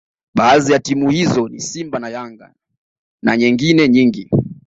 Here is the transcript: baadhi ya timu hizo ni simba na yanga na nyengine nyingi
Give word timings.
baadhi 0.35 0.71
ya 0.71 0.79
timu 0.79 1.09
hizo 1.09 1.49
ni 1.49 1.59
simba 1.59 1.99
na 1.99 2.09
yanga 2.09 2.53
na 3.21 3.37
nyengine 3.37 3.89
nyingi 3.89 4.29